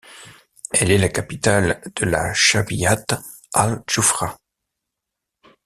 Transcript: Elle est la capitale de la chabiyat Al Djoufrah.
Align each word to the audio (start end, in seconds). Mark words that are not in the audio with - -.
Elle 0.73 0.89
est 0.89 0.97
la 0.97 1.09
capitale 1.09 1.79
de 1.95 2.05
la 2.07 2.33
chabiyat 2.33 3.05
Al 3.53 3.83
Djoufrah. 3.87 4.35